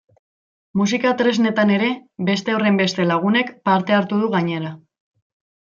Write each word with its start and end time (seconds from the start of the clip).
Musika 0.79 1.11
tresnetan 1.19 1.73
ere, 1.75 1.89
beste 2.31 2.57
horrenbeste 2.57 3.07
lagunek 3.13 3.53
parte 3.71 3.99
hartu 3.99 4.25
du 4.25 4.35
gainera. 4.39 4.75